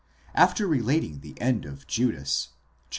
[0.33, 2.55] After relating the end of Judas (xxvii.